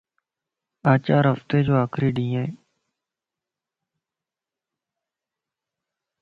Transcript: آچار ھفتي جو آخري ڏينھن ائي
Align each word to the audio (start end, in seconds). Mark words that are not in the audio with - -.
آچار 0.93 1.23
ھفتي 1.31 1.59
جو 1.67 1.73
آخري 1.83 2.09
ڏينھن 2.15 2.35
ائي 2.39 2.49